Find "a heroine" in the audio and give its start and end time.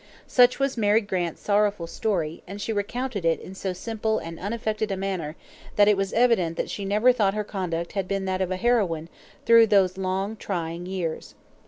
8.49-9.09